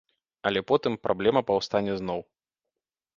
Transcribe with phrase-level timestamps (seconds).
[0.49, 2.21] Але потым праблема паўстане зноў.